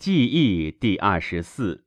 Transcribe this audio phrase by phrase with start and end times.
[0.00, 1.84] 记忆第二十四。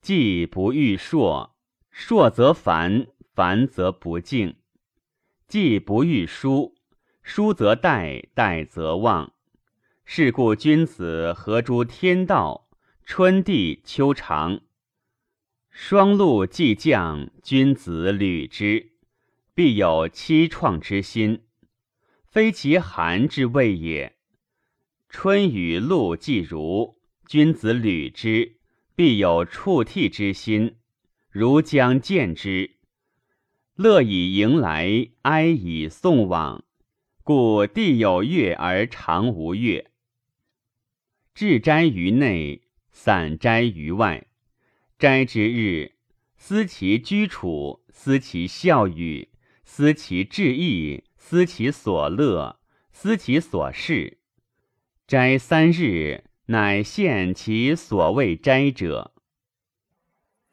[0.00, 1.56] 既不欲硕，
[1.90, 4.54] 硕则繁，繁则不敬；
[5.48, 6.76] 既不欲疏，
[7.24, 9.32] 疏则殆，殆则忘。
[10.04, 12.70] 是故君子合诸天道，
[13.04, 14.60] 春地秋长。
[15.70, 18.92] 霜露既降，君子履之，
[19.56, 21.42] 必有凄怆之心，
[22.24, 24.16] 非其寒之谓也。
[25.12, 28.56] 春雨露既如，君子履之，
[28.96, 30.76] 必有触涕之心，
[31.30, 32.78] 如将见之。
[33.74, 36.64] 乐以迎来，哀以送往，
[37.22, 39.90] 故地有月而常无月。
[41.34, 44.26] 至斋于内，散斋于外。
[44.98, 45.92] 斋之日，
[46.38, 49.28] 思其居处，思其笑语，
[49.66, 52.58] 思其志意，思其所乐，
[52.92, 54.21] 思其所事。
[55.12, 59.12] 斋三日，乃现其所谓斋者。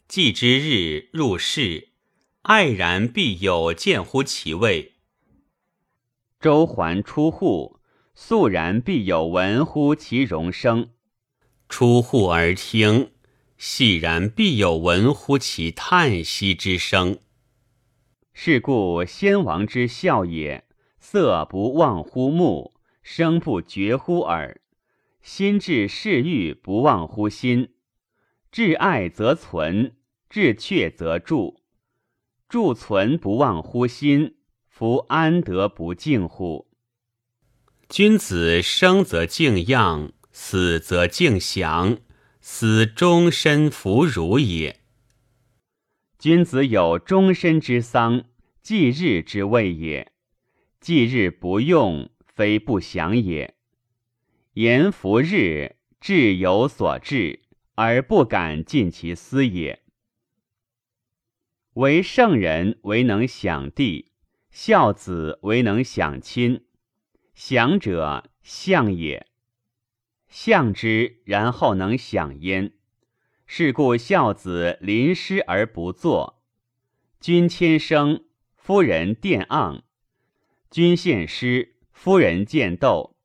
[0.06, 1.92] 祭之日入室，
[2.42, 4.96] 爱然必有见乎其位；
[6.42, 7.80] 周还出户，
[8.14, 10.90] 肃然必有闻乎其容声。
[11.70, 13.12] 出户而听，
[13.58, 17.20] 细然必有闻乎其叹息之声。
[18.34, 20.66] 是故先王之孝也，
[21.00, 22.74] 色不忘乎目。
[23.12, 24.62] 生不绝乎耳，
[25.24, 27.74] 心至视欲不忘乎心。
[28.52, 29.96] 至爱则存，
[30.30, 31.60] 至却则住。
[32.48, 34.36] 住存不忘乎心，
[34.68, 36.68] 夫安得不敬乎？
[37.90, 41.98] 君子生则敬样，死则敬祥，
[42.40, 44.82] 死终身弗如也。
[46.20, 48.26] 君子有终身之丧，
[48.62, 50.12] 祭日之谓也。
[50.80, 52.12] 祭日不用。
[52.40, 53.54] 非不祥也。
[54.54, 57.42] 言服日，志有所至，
[57.76, 59.84] 而不敢尽其思也。
[61.74, 64.14] 为圣人，为能享地；
[64.52, 66.64] 孝子，为能享亲。
[67.34, 69.28] 享者，相也。
[70.30, 72.72] 相之，然后能享焉。
[73.48, 76.42] 是故孝子临师而不作。
[77.20, 78.24] 君谦生，
[78.56, 79.82] 夫人殿盎。
[80.72, 81.76] 君献师。
[82.02, 83.18] 夫人见斗，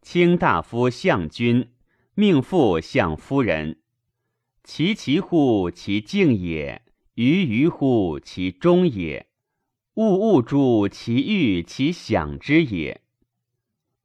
[0.00, 1.68] 卿大夫相君，
[2.14, 3.82] 命妇相夫人。
[4.64, 6.80] 其其乎其敬也，
[7.12, 9.26] 于于乎其忠也，
[9.96, 13.02] 物物诸其欲其享之也。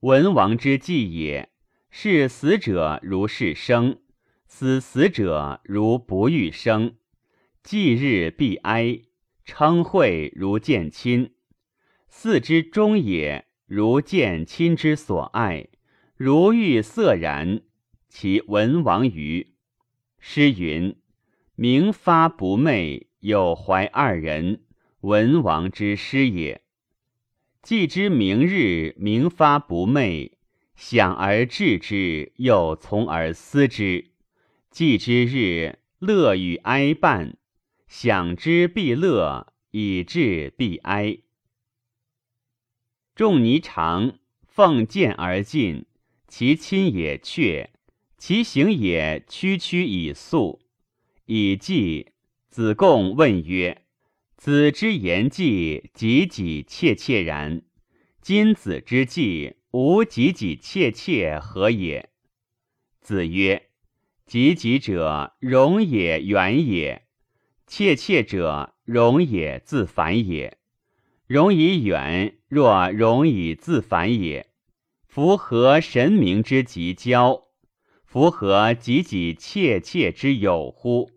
[0.01, 1.49] 文王之祭也，
[1.89, 4.01] 视死者如是生，
[4.45, 6.97] 死死者如不欲生。
[7.63, 8.99] 祭日必哀，
[9.45, 11.33] 称会如见亲，
[12.09, 13.46] 祀之忠也。
[13.67, 15.67] 如见亲之所爱，
[16.15, 17.61] 如遇色然，
[18.07, 19.55] 其文王于。
[20.19, 20.95] 诗云
[21.55, 24.61] ：“明发不寐，有怀二人。”
[25.01, 26.61] 文王之诗也。
[27.61, 30.31] 既知明日明发不寐，
[30.75, 34.11] 想而治之，又从而思之。
[34.71, 37.37] 既知日乐与哀伴，
[37.87, 41.19] 想之必乐，以至必哀。
[43.17, 45.87] 仲尼长，奉剑而进，
[46.27, 47.71] 其亲也却，
[48.15, 50.61] 其行也区区以肃。
[51.25, 52.11] 以记
[52.47, 53.81] 子贡问曰
[54.37, 57.63] ：“子之言计，己己切切然。
[58.21, 62.11] 今子之计，无己己切切，何也？”
[63.01, 63.69] 子曰
[64.27, 67.01] ：“己己者，容也远也；
[67.65, 70.59] 切切者，容也自反也。
[71.25, 74.47] 容以远。”若容以自反也，
[75.05, 77.47] 符合神明之极交，
[78.05, 81.11] 符合己己切切之有乎？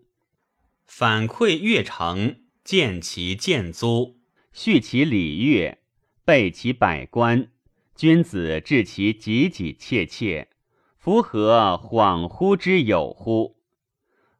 [0.85, 4.19] 反馈越成，见其见租，
[4.51, 5.79] 续其礼乐，
[6.25, 7.49] 备其百官。
[7.95, 10.49] 君子治其己己切切，
[10.97, 13.57] 符合恍惚之有乎？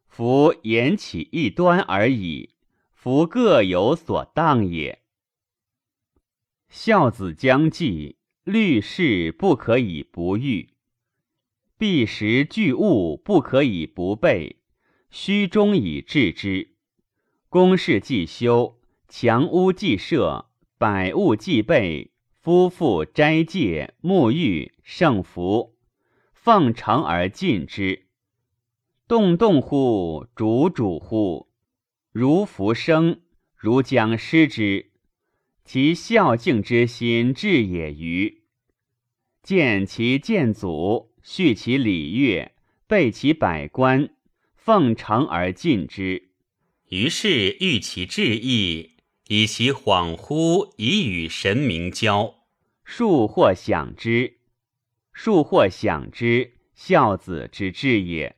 [0.08, 2.50] 夫言起一端而已，
[2.92, 5.01] 夫各有所当也。
[6.72, 10.70] 孝子将继，虑事不可以不预；
[11.76, 14.62] 必时具物不可以不备。
[15.10, 16.76] 虚中以治之。
[17.50, 20.46] 公事既修，墙屋既设，
[20.78, 22.10] 百物既备，
[22.40, 25.76] 夫妇斋戒、沐浴、圣服，
[26.32, 28.06] 奉承而进之。
[29.06, 31.50] 动动乎，主主乎，
[32.12, 33.20] 如浮生，
[33.54, 34.91] 如将失之。
[35.72, 37.94] 其孝敬之心至也。
[37.94, 38.42] 于
[39.42, 42.52] 见其见祖，续其礼乐，
[42.86, 44.10] 备其百官，
[44.54, 46.28] 奉承而进之。
[46.90, 48.96] 于是欲其志意，
[49.28, 52.44] 以其恍惚，以与神明交。
[52.84, 54.40] 数或享之，
[55.14, 58.36] 数或享之，孝子之志也。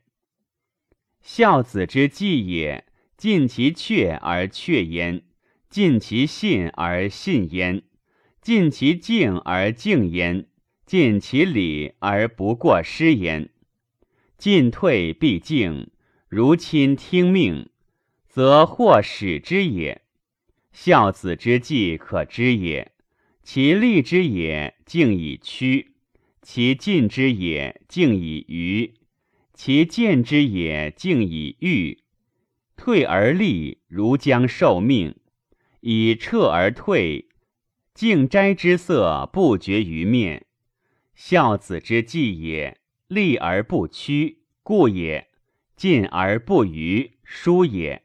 [1.21, 2.87] 孝子之计也，
[3.17, 5.25] 尽其阙而阙焉，
[5.75, 7.83] 尽其信而信焉，
[8.41, 10.47] 尽其敬而敬焉，
[10.87, 13.51] 尽其礼而不过失焉。
[14.39, 15.91] 进退必敬，
[16.29, 17.71] 如亲听命，
[18.29, 20.03] 则或使之也。
[20.71, 22.93] 孝子之计可知也。
[23.43, 25.89] 其利之也，敬以屈；
[26.41, 28.95] 其进之也，敬以愚；
[29.53, 31.99] 其见之也，敬以欲。
[32.77, 35.15] 退而立，如将受命；
[35.87, 37.29] 以撤而退，
[37.93, 40.47] 敬斋之色不绝于面。
[41.15, 42.79] 孝子之计也。
[43.07, 45.27] 立而不屈，故也；
[45.77, 48.01] 进而不逾，疏也；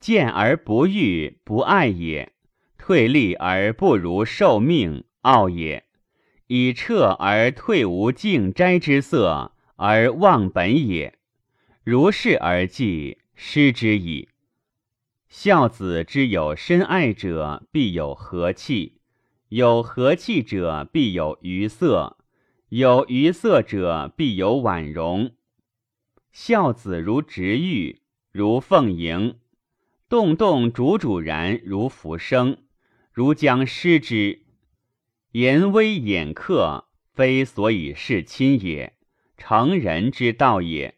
[0.00, 2.30] 见而不欲，不爱也；
[2.78, 5.82] 退立而不如受命，傲也；
[6.46, 11.18] 以撤而退无敬斋之色，而忘本也。
[11.84, 14.30] 如是而计，失之矣。
[15.28, 18.94] 孝子之有深爱者，必有和气；
[19.48, 22.16] 有和气者，必有余色。
[22.70, 25.32] 有余色者，必有婉容。
[26.32, 28.00] 孝子如直玉，
[28.32, 29.38] 如凤迎，
[30.08, 32.58] 动动主主然，如浮生，
[33.12, 34.44] 如将失之。
[35.32, 38.94] 言威掩客，非所以事亲也，
[39.36, 40.97] 成人之道也。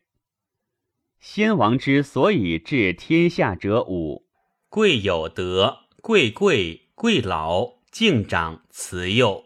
[1.20, 4.24] 先王之所以治天下者五：
[4.70, 9.44] 贵有德，贵贵，贵老，敬长，慈幼。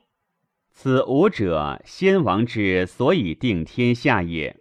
[0.70, 4.60] 此五者，先王之所以定天下也。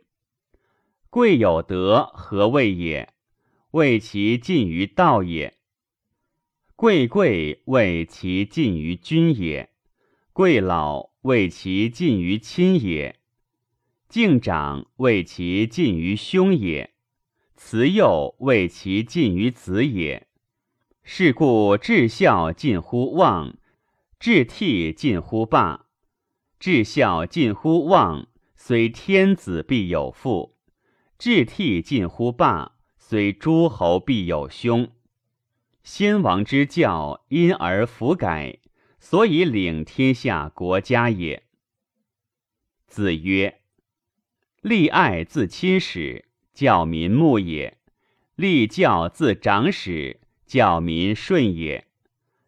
[1.11, 3.13] 贵有德，何谓也？
[3.69, 5.59] 谓其近于道也。
[6.75, 9.69] 贵贵，谓其近于君也。
[10.33, 13.19] 贵老，谓其近于亲也。
[14.09, 16.92] 敬长，谓其近于兄也。
[17.65, 20.27] 慈幼，为其近于子也。
[21.01, 23.55] 是故至孝近乎望，
[24.19, 25.85] 至悌近乎霸。
[26.59, 28.27] 至孝近乎望，
[28.57, 30.57] 虽天子必有父；
[31.17, 34.91] 至悌近乎霸，虽诸侯必有兄。
[35.83, 38.59] 先王之教，因而弗改，
[38.99, 41.43] 所以领天下国家也。
[42.87, 43.61] 子曰
[44.61, 47.73] ：“立爱自亲始，教民牧也；
[48.35, 51.87] 立教自长始，教民顺也。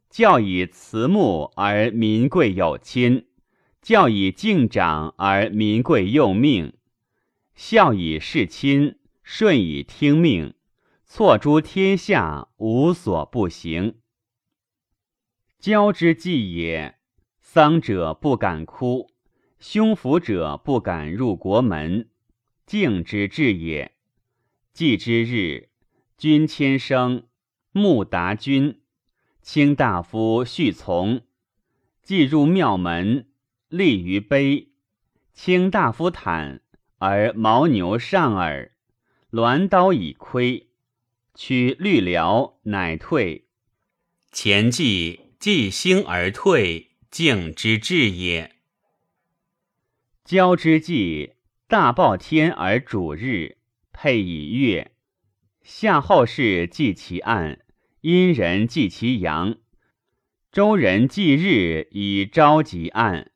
[0.10, 3.28] 教以慈睦而民贵有亲。”
[3.86, 6.74] 教以敬长而民贵用命，
[7.54, 10.56] 孝以事亲，顺以听命，
[11.06, 14.00] 错诸天下无所不行。
[15.60, 16.98] 交之计也，
[17.40, 19.12] 丧者不敢哭，
[19.60, 22.10] 凶服者不敢入国门，
[22.66, 23.94] 敬之至也。
[24.75, 25.69] 祭之日，
[26.18, 27.27] 君迁生，
[27.72, 28.81] 穆达君，
[29.42, 31.22] 卿大夫续从，
[32.04, 33.30] 祭入庙门。
[33.69, 34.74] 立于碑，
[35.33, 36.60] 卿大夫坦
[36.98, 38.74] 而牦牛上耳，
[39.32, 40.67] 鸾刀以窥，
[41.34, 43.48] 取律辽，乃退。
[44.34, 48.58] 前继继兴而退，敬之至也。
[50.25, 51.36] 交之际，
[51.70, 53.58] 大报天而主日，
[53.98, 54.92] 配以月。
[55.64, 57.60] 夏后氏祭其案，
[58.02, 59.58] 殷人祭其阳，
[60.52, 63.32] 周人祭日以昭吉案。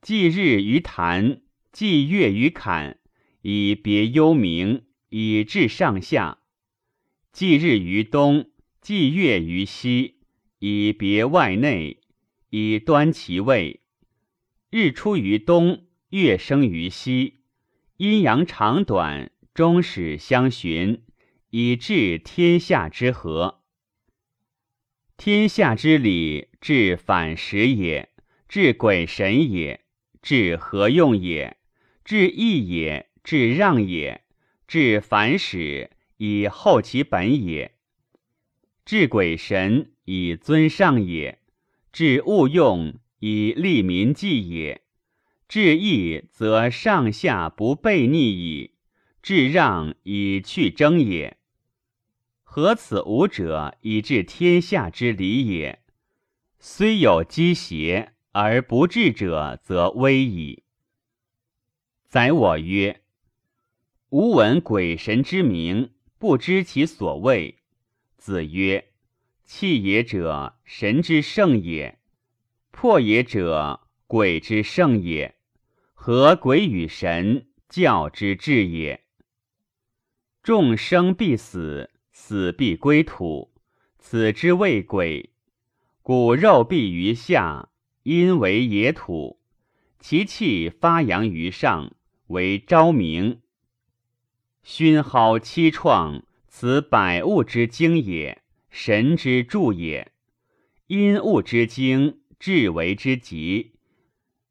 [0.00, 2.98] 祭日于坛，祭月于坎，
[3.40, 6.38] 以别幽冥，以治上下；
[7.32, 8.48] 祭日于东，
[8.80, 10.20] 祭月于西，
[10.60, 12.00] 以别外内，
[12.50, 13.80] 以端其位。
[14.70, 17.40] 日出于东，月升于西，
[17.96, 21.02] 阴阳长短，终始相循，
[21.50, 23.60] 以治天下之和。
[25.18, 28.08] 天下之理，治反时也，
[28.48, 29.80] 治鬼神也。
[30.22, 31.58] 治何用也？
[32.02, 34.24] 治义也，治让也，
[34.66, 37.74] 治反始以后其本也。
[38.86, 41.40] 治鬼神以尊上也，
[41.92, 44.80] 治物用以利民计也。
[45.46, 48.71] 治义则上下不悖逆矣，
[49.22, 51.38] 治让以去争也。
[52.42, 55.82] 何此五者，以治天下之理也。
[56.58, 58.12] 虽有积邪。
[58.34, 60.62] 而不治者，则危矣。
[62.08, 63.02] 宰我曰：
[64.08, 67.58] 吾闻鬼神之名，不知其所谓。
[68.16, 68.88] 子曰：
[69.44, 71.98] 气也者，神之圣也；
[72.70, 75.34] 破也者，鬼之圣也。
[75.92, 79.04] 何鬼与神，教之至也。
[80.42, 83.52] 众生必死，死必归土，
[84.00, 85.30] 此之谓鬼。
[86.02, 87.68] 骨肉必于下，
[88.02, 89.38] 因为野土；
[90.00, 91.94] 其气发扬于上，
[92.26, 93.40] 为昭明。
[94.64, 100.10] 熏蒿七创，此百物之精也，神之助也。
[100.88, 103.74] 因物之精，至为之极。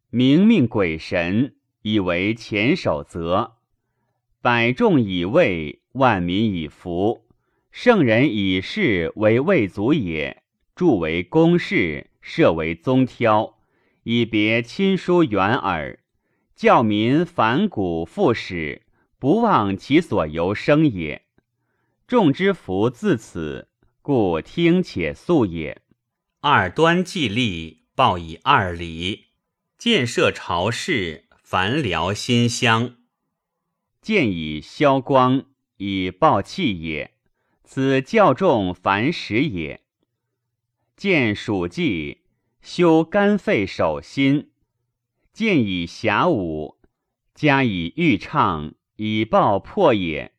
[0.09, 3.57] 明命鬼神，以为前守则。
[4.41, 7.25] 百众以位，万民以服。
[7.71, 10.43] 圣人以事为未足也，
[10.75, 13.57] 著为公事，设为宗挑，
[14.03, 15.99] 以别亲疏远耳，
[16.55, 18.83] 教民反古复始。
[19.17, 21.27] 不忘其所由生也，
[22.07, 23.67] 众之福自此，
[24.01, 25.83] 故听且速也。
[26.39, 29.25] 二端既立，报以二礼，
[29.77, 32.95] 建设朝事，繁辽新乡，
[34.01, 35.45] 建以消光，
[35.83, 37.15] 以报气也。
[37.63, 39.81] 此教众凡时也。
[40.95, 42.19] 见属稷，
[42.61, 44.51] 修肝肺手心。
[45.33, 46.77] 见以遐武，
[47.33, 48.75] 加以欲畅。
[48.97, 50.33] 以报破也，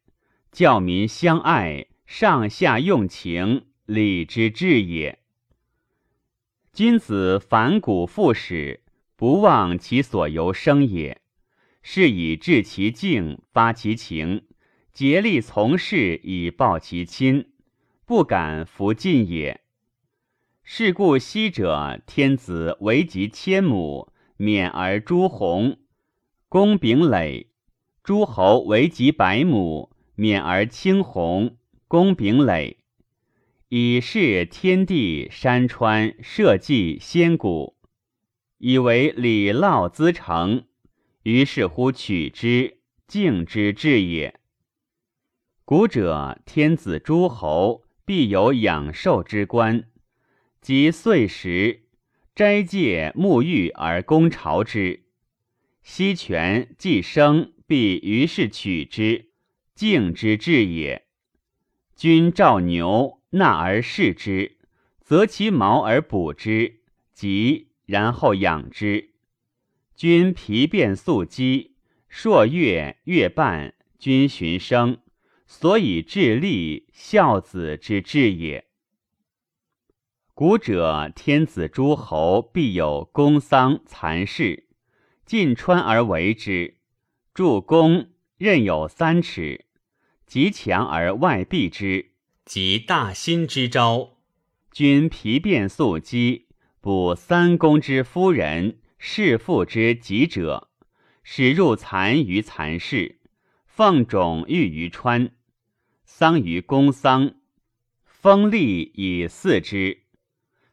[0.52, 5.18] 教民相爱，上下用情，礼之至也。
[6.72, 8.84] 君子反古复始，
[9.16, 11.20] 不忘其所由生也，
[11.82, 14.44] 是以治其境，发其情，
[14.92, 17.46] 竭力从事以报其亲，
[18.04, 19.62] 不敢弗尽也。
[20.62, 25.78] 是故昔者天子为及千亩，免而诸侯，
[26.50, 27.48] 公秉累。
[28.02, 31.56] 诸侯为及百亩，免而青鸿，
[31.88, 32.78] 公秉累，
[33.70, 37.76] 以示天地山川社稷先古，
[38.58, 40.64] 以为礼乐资成，
[41.22, 44.38] 于是乎取之，敬之至也。
[45.72, 49.86] 古者天子诸侯必有养寿之官，
[50.60, 51.84] 及岁时
[52.34, 55.04] 斋戒沐浴而攻朝之，
[55.82, 57.54] 西权既生。
[57.66, 59.30] 必于是取之，
[59.74, 61.06] 敬之至也。
[61.96, 64.58] 君召牛，纳而视之，
[65.00, 66.80] 择其毛而补之，
[67.14, 69.14] 及然后养之。
[69.96, 71.76] 君皮变素肌，
[72.10, 74.98] 朔月月半，君循生，
[75.54, 78.64] 所以至立孝子之至也。
[80.32, 84.66] 古者天子诸侯必有公丧残事，
[85.26, 86.78] 尽川而为之。
[87.34, 89.66] 筑宫任有三尺，
[90.26, 92.12] 极强而外闭之，
[92.46, 94.16] 即大辛之招。
[94.72, 96.48] 君皮变素肌，
[96.80, 100.70] 补三公之夫人，弑父之疾者，
[101.22, 103.20] 使入残于残室，
[103.66, 105.30] 奉种育于川，
[106.14, 107.36] 丧于公丧，
[108.04, 110.02] 封立以祀之。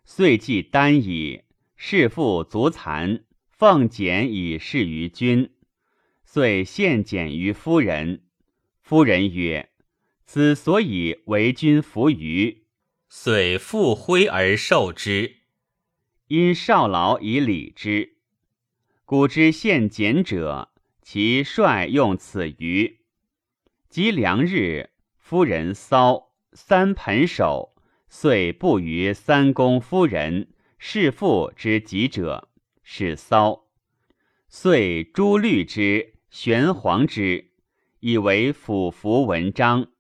[0.03, 1.43] 岁既丹矣，
[1.77, 5.49] 弑父足残，奉简以示于君。
[6.25, 8.25] 遂献简于夫人，
[8.81, 9.69] 夫人曰
[10.27, 12.65] ：“此所以为君服于。”
[13.07, 15.37] 遂复挥而受之。
[16.27, 18.17] 因少劳以礼之。
[19.05, 22.99] 古之献简者，其帅用此于。
[23.89, 24.91] 及良日，
[25.29, 27.75] 夫人骚三盆手，
[28.07, 30.47] 遂不于三公夫人
[30.79, 32.49] 弑父之疾者，
[32.81, 33.67] 是骚。
[34.47, 36.15] 遂诛律之。
[36.31, 37.51] 玄黄之，
[37.99, 39.91] 以为辅服文章。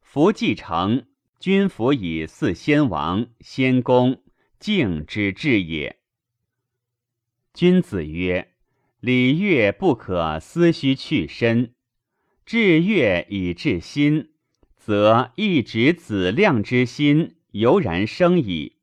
[0.00, 1.06] 服继承，
[1.38, 4.24] 君服以祀先王、先公，
[4.58, 6.00] 敬之至也。
[7.52, 8.52] 君子曰：
[8.98, 11.76] 礼乐不可思虚去身，
[12.44, 14.33] 治乐以治心，
[14.84, 18.76] 则一指子亮之心油然生矣。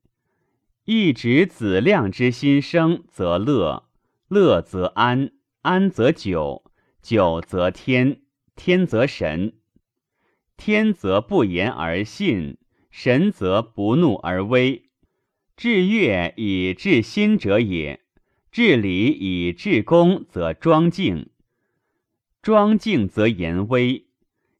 [0.85, 3.87] 一指子亮之心生，则乐，
[4.27, 5.29] 乐则安，
[5.61, 6.63] 安则久。
[7.03, 8.23] 久则天，
[8.55, 9.53] 天则神。
[10.57, 12.57] 天则不言而信，
[12.89, 14.89] 神则不怒而威。
[15.55, 18.01] 治乐以治心者也，
[18.51, 21.29] 治礼以治功，则庄敬。
[22.41, 24.07] 庄敬则言威。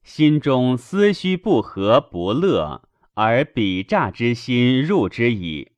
[0.02, 2.82] 心中思绪不和不乐，
[3.14, 5.72] 而比诈之心入之矣。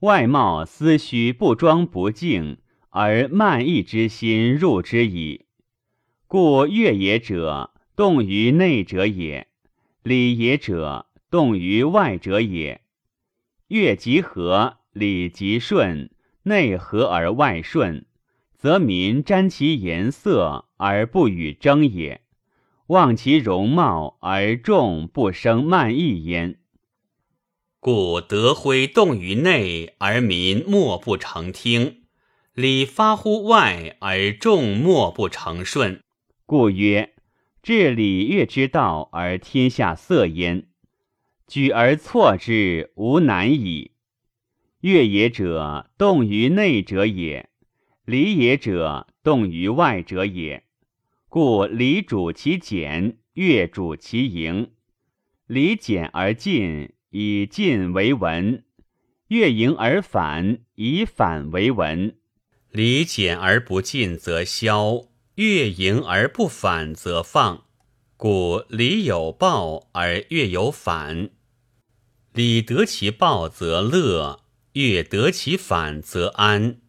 [0.00, 2.58] 外貌思绪不庄不敬，
[2.90, 5.46] 而慢意之心入之矣。
[6.28, 9.46] 故乐也者，动于内者也；
[10.02, 12.82] 礼也者，动于外者也。
[13.68, 16.10] 乐即和，礼即顺，
[16.44, 18.06] 内和而外顺，
[18.54, 22.20] 则民沾其颜色而不与争也，
[22.88, 26.60] 望其容貌而众不生慢意焉。
[27.80, 32.02] 故德辉动于内而民莫不成听，
[32.52, 36.00] 礼发乎外而众莫不成顺。
[36.44, 37.14] 故曰：
[37.62, 40.68] 治礼乐之道而天下色焉。
[41.48, 43.92] 举而错之，无难矣。
[44.80, 47.46] 乐也者，动于内者也；
[48.04, 50.65] 礼也者，动于外者也。
[51.28, 54.70] 故礼主其简，乐主其盈。
[55.46, 58.62] 礼简而进，以进为文；
[59.28, 62.16] 乐盈而反，以反为文。
[62.70, 65.02] 礼简而不进则消。
[65.34, 67.64] 乐盈而不反则放，
[68.16, 71.28] 故礼有报而乐有反。
[72.32, 76.80] 礼得其报则乐，乐得其反则安。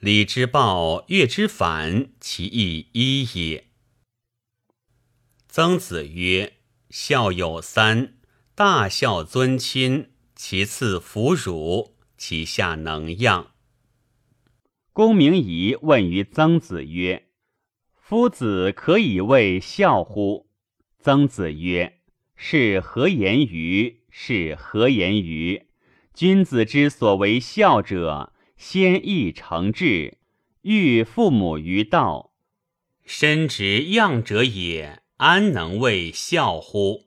[0.00, 3.68] 礼之报，乐之反，其意一也。
[5.56, 6.54] 曾子曰
[6.90, 8.14] ：“孝有三，
[8.56, 13.52] 大孝尊亲，其次弗辱，其下能养。”
[14.92, 17.28] 公明仪问于曾子曰。
[17.94, 20.50] 夫子可以为孝乎？
[20.98, 22.00] 曾子曰
[22.34, 24.02] ：“是何言于？
[24.10, 25.68] 是何言于？
[26.12, 30.18] 君子之所为孝者，先义成志，
[30.62, 32.32] 育父母于道。
[33.04, 37.04] 身直样者也，安能为孝乎？”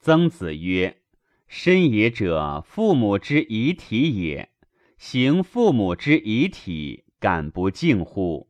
[0.00, 1.02] 曾子曰
[1.46, 4.48] ：“身也者，父母之遗体也。
[4.96, 8.48] 行父母之遗体，敢不敬乎？”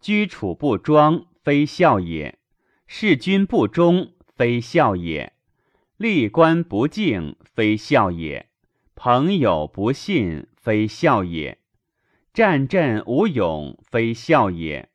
[0.00, 2.36] 居处不庄，非孝也；
[2.86, 5.32] 事君不忠，非孝也；
[5.96, 8.46] 立官不敬，非孝也；
[8.94, 11.56] 朋友不信，非孝也；
[12.32, 14.90] 战阵无勇，非孝也。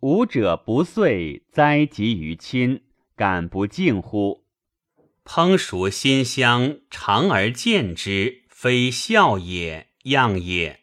[0.00, 2.82] 吾者不遂，灾及于亲，
[3.16, 4.44] 敢不敬乎？
[5.24, 10.80] 烹熟馨香，尝而见之，非孝也，样也。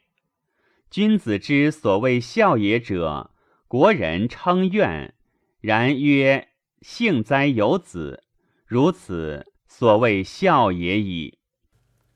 [0.91, 3.32] 君子之所谓孝也者，
[3.69, 5.13] 国人称怨。
[5.62, 6.49] 然曰：
[6.82, 8.23] 幸哉有子！
[8.65, 11.39] 如此，所谓孝也已。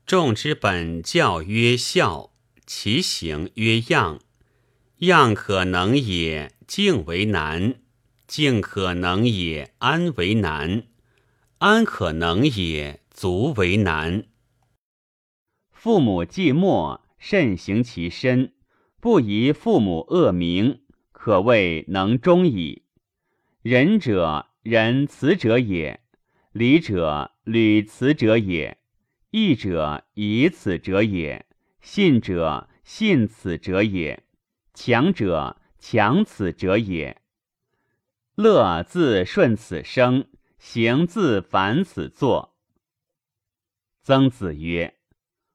[0.04, 2.34] 众之本教曰孝，
[2.66, 4.20] 其行曰样。
[4.98, 7.80] 样可能也，敬为难；
[8.28, 10.84] 敬可能也，安为难；
[11.58, 14.26] 安可能也，足为难。
[15.72, 18.52] 父母寂寞，慎行其身。
[19.00, 22.84] 不宜父母恶名，可谓能忠矣。
[23.62, 25.98] 仁者仁慈者也，
[26.52, 28.78] 礼者履辞者也，
[29.32, 31.46] 义者以此者也，
[31.80, 34.22] 信者信此者也，
[34.72, 37.20] 强者强此者也。
[38.36, 42.54] 乐自顺此生，行自反此作。
[44.02, 44.94] 曾子曰：“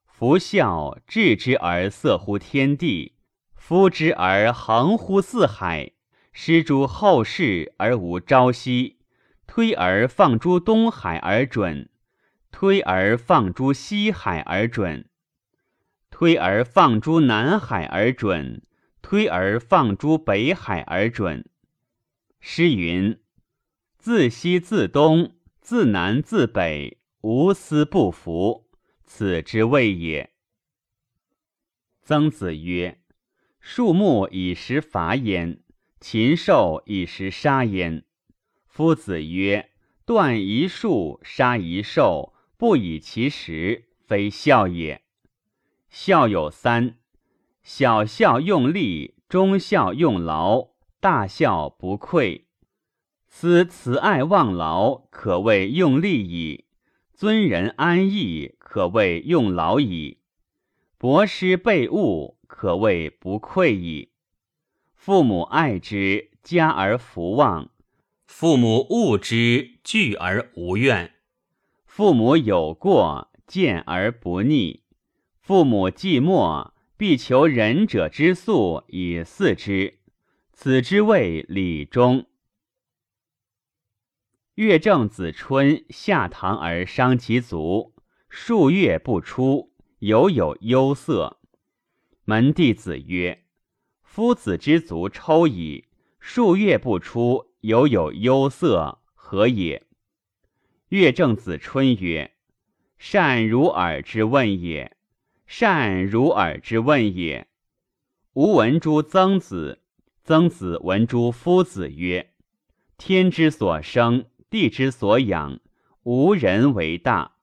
[0.05, 3.13] 夫孝，治之而色乎天地。”
[3.55, 5.93] 夫之而恒乎四海，
[6.31, 8.97] 施诸后世而无朝夕；
[9.47, 11.89] 推而放诸东海而准，
[12.51, 15.09] 推而放诸西海而准，
[16.11, 18.61] 推而放诸南海而准，
[19.05, 21.47] 推而放诸北海而准。
[22.39, 23.21] 诗云
[23.99, 28.67] ：“自西自东，自南自北，无私不服。”
[29.05, 30.31] 此之谓也。
[32.01, 32.99] 曾子曰。
[33.59, 35.59] 树木以食伐焉，
[35.99, 38.05] 禽兽以食杀焉。
[38.65, 39.69] 夫子曰
[40.03, 45.03] ：“断一树，杀一兽，不以其食，非孝也。”
[45.89, 46.97] 孝有三：
[47.65, 50.67] 小孝用力，中孝用劳，
[50.99, 52.45] 大孝不愧。
[53.27, 56.65] 思慈爱忘劳，可谓用力矣；
[57.11, 60.19] 尊人安逸，可谓用劳矣；
[60.99, 62.37] 博施备物。
[62.45, 64.11] 可谓不愧矣。
[64.93, 67.69] 父母爱之，加而弗忘；
[68.27, 71.15] 父母恶之，惧而无怨。
[71.87, 74.81] 父母有过，见而不逆；
[75.41, 79.99] 父母既没，必求仁者之素以祀之。
[80.53, 82.27] 此之谓礼忠。
[84.53, 87.93] 乐正子春下堂而伤其足，
[88.29, 91.41] 数月不出，犹有忧色。
[92.23, 93.43] 门弟子曰
[94.01, 95.89] ：“夫子之足抽矣，
[96.21, 99.85] 数月不出，犹有忧色，何也？
[100.87, 102.33] 乐正子春曰
[102.97, 104.94] ：“善如尔之问也，
[105.45, 107.47] 善如尔之问也。”
[108.33, 109.81] 吾闻诸曾子，
[110.23, 112.31] 曾子闻诸夫子曰
[112.97, 115.59] ：“天之所生，地之所养，
[116.03, 117.35] 无人为大。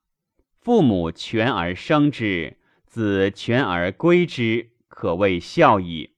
[0.60, 6.14] 父母全而生之，子全而归之，可谓孝矣。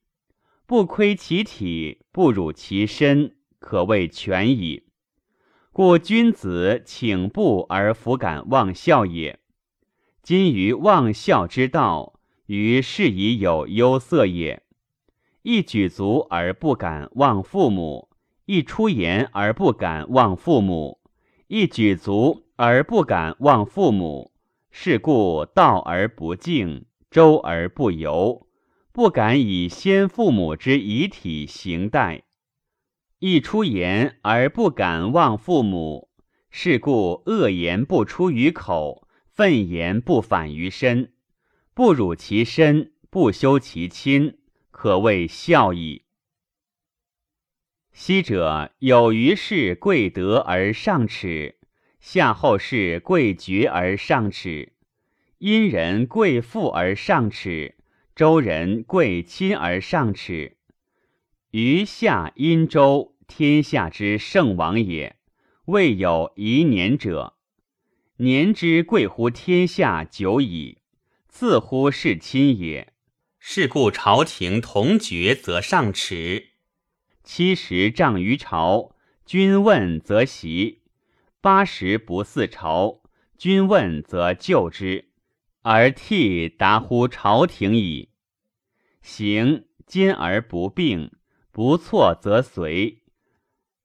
[0.66, 4.84] 不亏其体，不辱其身，可谓全矣。”
[5.72, 9.40] 故君子请步而弗敢忘孝也。
[10.24, 12.14] 今于忘孝之道，
[12.46, 14.62] 于是已有忧色也。
[15.42, 18.08] 一举足而不敢忘父母，
[18.46, 20.98] 一出言而不敢忘父母，
[21.48, 24.32] 一举足而不敢忘父母。
[24.70, 28.46] 是故道而不敬，周而不游，
[28.92, 32.22] 不敢以先父母之遗体行待。
[33.18, 36.08] 一出言而不敢忘父母，
[36.50, 39.03] 是故恶言不出于口，
[39.34, 41.12] 愤言不反于身，
[41.74, 44.38] 不辱其身，不修其亲，
[44.70, 46.04] 可谓孝矣。
[47.92, 51.58] 昔者有余事贵德而上耻，
[51.98, 54.72] 夏后氏贵爵而上耻，
[55.38, 57.74] 殷人贵富而上耻，
[58.14, 60.58] 周人贵亲而上耻，
[61.50, 63.16] 余夏殷周。
[63.26, 65.16] 天下之圣王也，
[65.64, 67.34] 未有宜年者。
[68.18, 70.79] 年之贵乎天下久矣，
[71.27, 72.92] 自乎是亲也。
[73.40, 76.50] 是故朝廷同爵则上迟。
[77.24, 78.94] 七十丈于朝，
[79.27, 80.83] 君问则袭；
[81.40, 83.03] 八十不似朝，
[83.37, 85.11] 君问则就之，
[85.62, 88.11] 而替达乎朝廷矣。
[89.03, 91.11] 行今而不病，
[91.50, 93.03] 不错则随。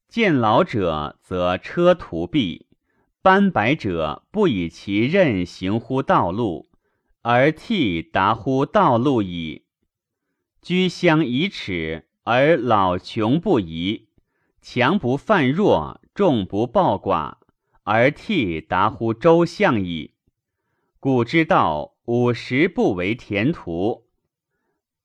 [0.07, 2.67] 见老者则车徒避，
[3.21, 6.69] 斑白者不以其任行乎道路，
[7.21, 9.65] 而替达乎道路矣。
[10.61, 14.07] 居乡以耻，而老穷不移；
[14.61, 17.35] 强不犯弱，众不暴寡，
[17.83, 20.13] 而替达乎周相矣。
[21.01, 24.05] 古之道，五十不为田途；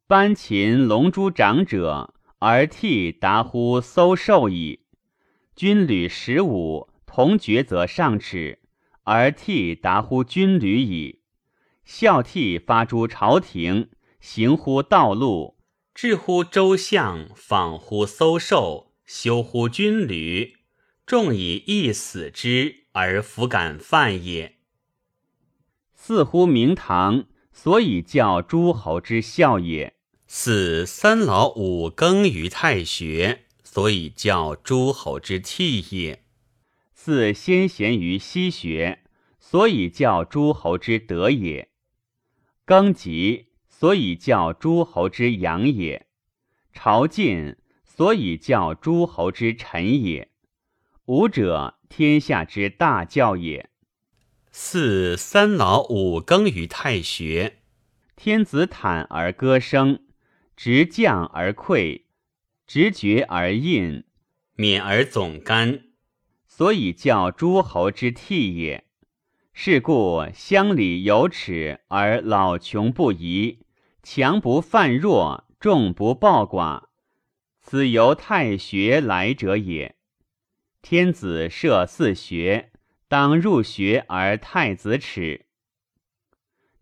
[0.06, 4.84] 班秦龙珠长者，而替达乎搜兽矣。
[5.56, 8.58] 军旅十五，同爵则上耻，
[9.04, 11.20] 而替达乎军旅矣。
[11.84, 15.56] 孝悌发诸朝廷，行乎道路，
[15.94, 20.56] 至乎周相，访乎搜兽，修乎军旅，
[21.06, 24.56] 众以一死之，而弗敢犯也。
[25.94, 29.94] 似乎明堂，所以教诸侯之孝也。
[30.26, 33.42] 似三老五更于太学。
[33.62, 36.23] 所以教诸侯之悌也，
[37.04, 39.00] 似先贤于西学；
[39.38, 41.68] 所以教诸侯之德也。
[42.64, 46.06] 庚吉，所以教诸侯之养也。
[46.72, 50.30] 朝觐，所以教诸侯之臣也。
[51.04, 53.68] 武者，天下之大教也。
[54.50, 57.58] 四三老五更于太学，
[58.16, 60.06] 天子坦而歌声，
[60.56, 62.04] 执将而溃。
[62.66, 64.04] 直觉而印，
[64.56, 65.88] 免而总干，
[66.56, 68.84] 所以教诸侯之悌也。
[69.52, 73.58] 是故乡里有耻而老穷不移，
[74.04, 76.84] 强不犯弱，众不暴寡，
[77.60, 79.96] 此由太学来者也。
[80.80, 82.70] 天子设四学，
[83.08, 85.46] 当入学而太子耻。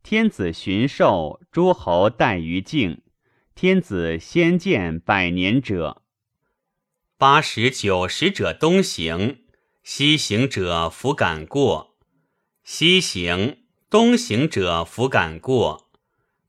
[0.03, 3.01] 天子巡狩，诸侯待于境。
[3.55, 6.03] 天子先见百年者，
[7.17, 9.42] 八十九十者东行，
[9.85, 11.97] 西行者弗敢过；
[12.62, 15.90] 西行东行者弗敢过。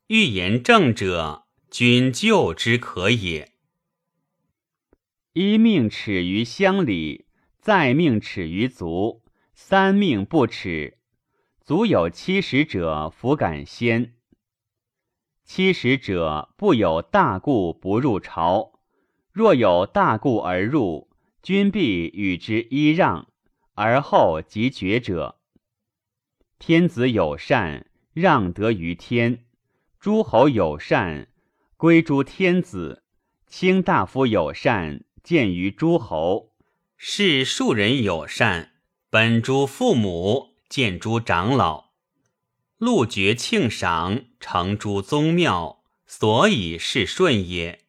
[0.05, 3.53] 欲言正者，君救之可也。
[5.33, 7.25] 一命耻于乡里，
[7.59, 9.23] 再命耻于族，
[9.55, 10.99] 三命不耻。
[11.65, 14.13] 足有七十者，弗敢先。
[15.43, 18.73] 七十者不有大故不入朝，
[19.31, 21.09] 若有大故而入，
[21.43, 23.27] 君必与之揖让，
[23.73, 25.41] 而后即决者。
[26.57, 29.39] 天子有善，让得于天；
[29.99, 31.27] 诸侯有善，
[31.75, 33.03] 归诸天子；
[33.45, 36.53] 卿大夫有善，见于诸侯；
[36.95, 38.71] 士庶人有善，
[39.09, 41.91] 本诸父母，见诸长老。
[42.77, 47.81] 禄爵庆赏，成诸宗庙，所以是顺也。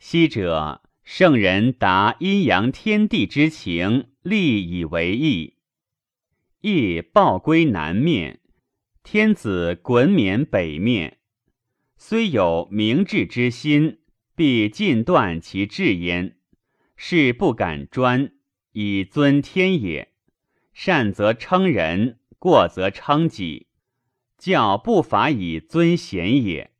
[0.00, 5.56] 昔者圣人达阴阳天地之情，立以为义。
[6.60, 8.38] 义报归南面，
[9.02, 11.18] 天子滚冕北面。
[11.96, 13.98] 虽有明志之心，
[14.36, 16.38] 必尽断其志焉。
[16.94, 18.30] 是不敢专，
[18.70, 20.12] 以尊天也。
[20.72, 23.66] 善则称人，过则称己，
[24.38, 26.70] 教不法以尊贤也。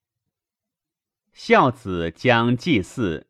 [1.32, 3.26] 孝子将祭祀，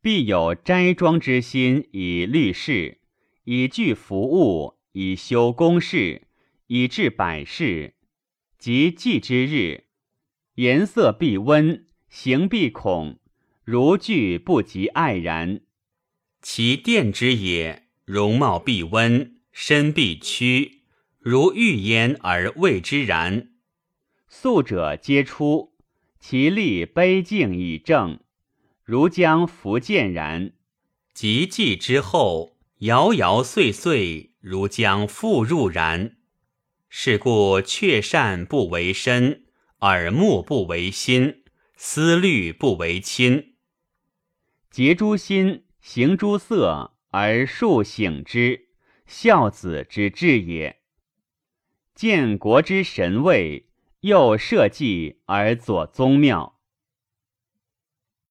[0.00, 2.98] 必有斋庄之心，以律事，
[3.44, 6.22] 以具服务，以修公事，
[6.68, 7.94] 以治百事。
[8.58, 9.84] 及祭之日，
[10.54, 13.18] 颜色必温，形必恐，
[13.64, 15.60] 如惧不及爱然。
[16.42, 20.82] 其殿之也，容貌必温，身必屈，
[21.18, 23.50] 如玉焉而谓之然。
[24.28, 25.74] 素者皆出。
[26.20, 28.18] 其立卑敬以正，
[28.88, 30.52] 如将弗见然；
[31.12, 36.16] 及祭之后，摇摇碎碎，如将复入然。
[36.88, 39.44] 是故却善不为身，
[39.80, 41.42] 耳目不为心，
[41.76, 43.56] 思虑不为亲。
[44.70, 48.68] 结诸心，行诸色，而数省之，
[49.04, 50.78] 孝子之志也。
[51.94, 53.66] 建国之神位。
[54.00, 56.57] 又社稷而左宗庙。